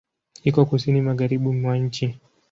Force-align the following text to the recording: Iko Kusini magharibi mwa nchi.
Iko 0.49 0.61
Kusini 0.69 0.99
magharibi 1.07 1.49
mwa 1.59 1.73
nchi. 1.83 2.05